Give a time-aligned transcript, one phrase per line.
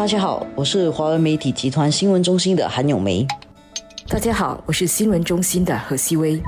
[0.00, 3.26] 大家好，我是华文媒体集团新闻中心的韩永梅。
[4.08, 6.42] 大家好，我是新闻中心的何希薇。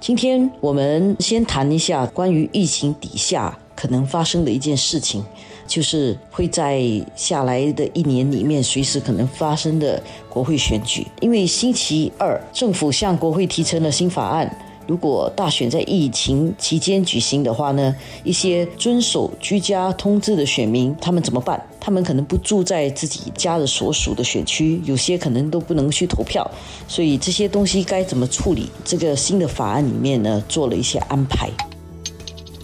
[0.00, 5.22] 今天我们先谈一下关于疫情底下可能发生的一件事情，
[5.66, 6.80] 就是会在
[7.14, 11.06] 下来的一年里面随时可能发生的国会选举。
[11.20, 14.50] 因为星期二政府向国会提成了新法案。
[14.88, 17.94] 如果大选在疫情期间举行的话呢，
[18.24, 21.62] 一些遵守居家通知的选民，他们怎么办？
[21.78, 26.50] 他们可能不住在自己家的所属的选区，有些可能都不能去投票，
[26.88, 28.70] 所以这些东西该怎么处理？
[28.82, 31.50] 这个新的法案里面呢，做了一些安排。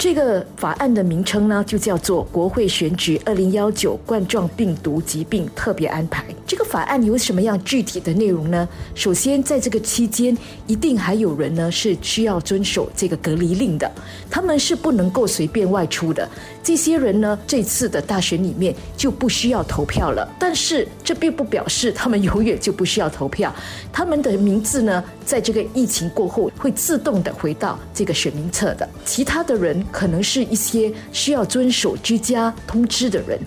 [0.04, 6.22] 这个法案的名称呢，就叫做《国会选举二零幺九冠状病毒疾病特别安排》。
[6.46, 8.68] 这个法案有什么样具体的内容呢？
[8.94, 10.36] 首先，在这个期间，
[10.66, 13.90] 一定还有人呢是需要遵守这个隔离令的，
[14.30, 16.28] 他们是不能够随便外出的。
[16.64, 20.28] 这些人呢，这次的大选里面就不需要投票了。
[20.40, 23.54] 但是，这并不表示他们永远就不需要投票。
[23.92, 28.88] 他们的名字呢，在这个疫情过后会自动的回到这个选民册的。
[29.04, 29.84] 其他的人。
[29.92, 33.38] 可能是一些需要遵守居家通知的人。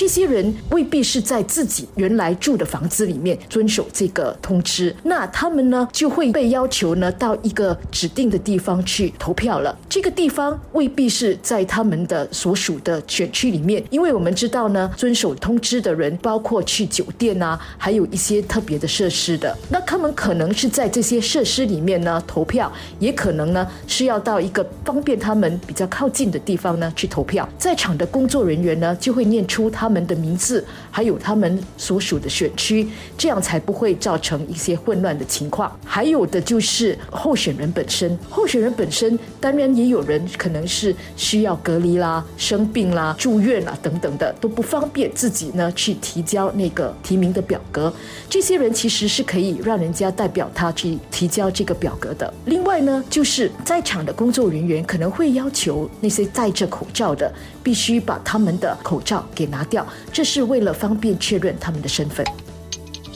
[0.00, 9.78] 这些人未必是在自己原来住的房子里面遵守这个通知，那他们呢就会被要求呢到一个指定的地方去投票了。
[9.90, 19.54] 这个地方未必是在他们的所属的选区里面，因为我们知道呢，遵守通知的人包括去酒店啊，还有一些特别的设施的。
[19.68, 27.46] 那他们可能是在这些设施里面呢投票，也可能呢是要到一个方便他们比较靠近的地方呢去投票。
[27.58, 29.89] 在场的工作人员呢就会念出他。
[29.90, 32.88] 他们的名字，还有他们所属的选区，
[33.18, 35.76] 这样才不会造成一些混乱的情况。
[35.84, 47.92] 还有的就是候选人本身，候选人本身当然也有人可能是需要隔离啦、生病啦、住院啦等等的，都不方便自己呢去提交那个提名的表格。
[48.28, 52.32] 这些人其实是可以让人家代表他去提交这个表格的。
[52.44, 57.32] 另外呢，就是在场的工作人员可能会要求那些戴着口罩的，
[57.64, 59.86] 必须把他们的口罩给拿掉。
[60.12, 62.26] 这是为了方便确认他们的身份。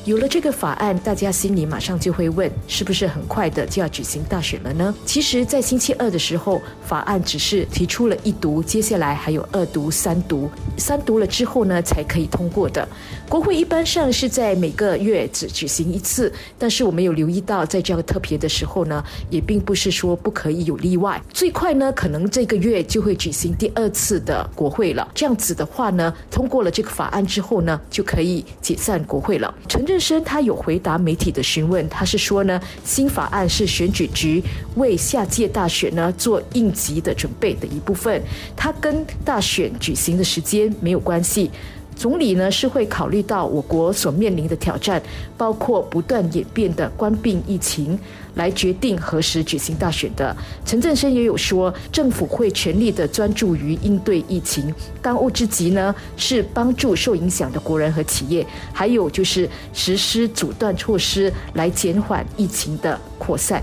[0.04, 4.94] 有了这个法案，大家心里马上就会问：是不是很快的就要举行大选了呢？
[5.06, 10.50] 其实，在星期二的时候，法案只是提出了一读，接下来还有二读、三读。
[10.76, 12.86] 三读了之后呢，才可以通过的。
[13.30, 21.18] 国会一般上是在每个月只举行一次，但是我们有留意到，在这样特别的时候呢，也并不是说不可以有例外。
[21.32, 25.08] 最快呢，可能这个月就会举行第二次的国会了。
[25.14, 29.52] 这样子的话呢，通过了这个法案之后呢，就可以解散国会了。
[29.66, 34.42] 陈振声他有回答媒体的询问，他是说呢，新法案是选举局
[34.74, 38.20] 为下届大选呢做应急的准备的一部分，
[38.56, 41.48] 它跟大选举行的时间没有关系。
[41.94, 45.00] 总理呢是会考虑到我国所面临的挑战，
[45.36, 47.96] 包括不断演变的官病疫情，
[48.34, 50.36] 来决定何时举行大选的。
[50.64, 63.62] 陈振声也有说，政府会全力的专注于应对疫情，当务之急呢是帮助受影响的国人和企业，还有就是实施阻断措施来减缓疫情的扩散。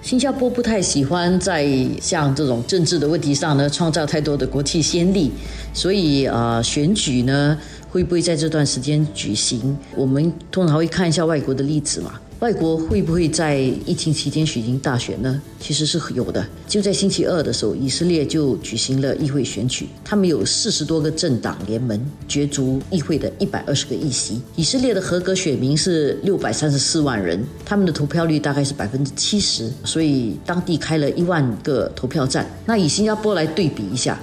[0.00, 1.68] 新加坡不太喜欢在
[2.00, 5.30] 像这种政治的问题上呢创造太多的国际先例，
[5.74, 7.58] 所以啊，选举呢
[7.90, 9.76] 会不会在这段时间举行？
[9.96, 12.12] 我们通常会看一下外国的例子嘛。
[12.40, 15.42] 外国会不会在疫情期间举行大选呢？
[15.58, 16.46] 其实是有的。
[16.68, 24.40] 就在星期二的时候，以色列就举行了议会选举，他们有四十多个政党联盟角逐议会的一百二十个议席。
[24.54, 32.48] 以色列的合格选民是六百三十四万人，他们的投票率大概是百分之七十，所以当地开了一万个投票站。
[32.66, 34.16] 那以新加坡来对比一下，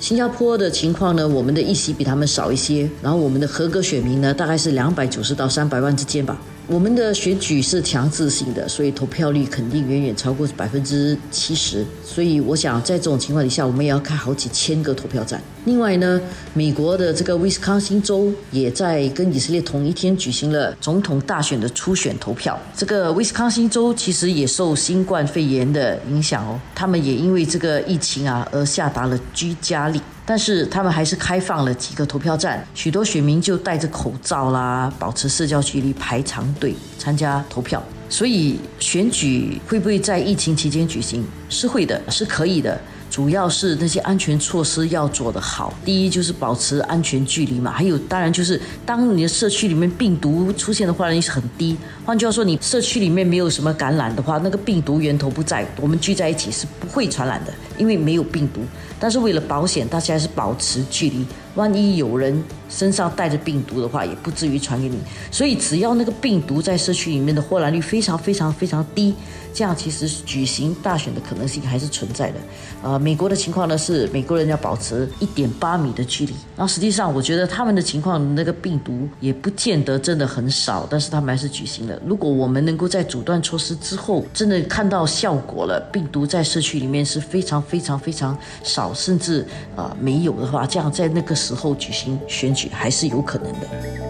[0.00, 6.40] 新加坡的情况呢，我们的议席比他们少一些，然后我们的合格选民呢，大概是两百九十到三百万之间吧。
[6.70, 11.82] 我们的选举是强制性的，所以投票率肯定远远超过百分之七十。
[12.04, 15.42] 所以我想，在这种情况底下，我们也要开好几千个投票站。
[15.64, 16.20] 另外呢，
[16.52, 22.58] 美国的这个威斯康星州也在跟以色列同一天举行了总统大选的初选投票。
[22.76, 29.98] 这个威斯康星州其实也受新冠肺炎的影响哦，他们也因为这个疫情啊而下达了居家令。
[30.30, 37.82] 但是他们还是开放了几个投票站，许多选民就戴着口罩啦，保持社交距离排长队参加投票。
[38.10, 41.24] 所以选举会不会在疫情期间举行？
[41.48, 42.78] 是会的，是可以的。
[43.18, 45.74] 主要是那些安全措施要做得好。
[45.84, 51.76] 第一就是保持安全距离嘛，还有当然就是当你的社区里面病毒出现的话呢是很低。
[52.06, 58.60] 换句话说，你社区里面没有什么感染的话，那个病毒源头不在，我们聚在一起是不会传染的，因为没有病毒。
[59.00, 61.26] 但是为了保险，大家还是保持距离。
[61.58, 62.40] 万一有人
[62.70, 64.96] 身上带着病毒的话，也不至于传给你。
[65.28, 69.12] 所以只要那个病毒在社区里面的获染率非常非常非常低，
[69.52, 72.36] 这样其实举行大选的可能性还是存在的。
[72.84, 76.32] 呃，美国的情况呢是美国人要保持一点八米的距离。
[76.56, 82.00] 然后实际上我觉得他们的情况那个病毒也不见得真的很少，但是他们还是举行了。
[82.06, 89.44] 如果我们能够在阻断措施之后真的看到效果了，病毒在社区里面是非常非常非常少，甚至
[89.74, 91.34] 啊没有的话，这样在那个。
[91.48, 94.07] 时候举行选举还是有可能的。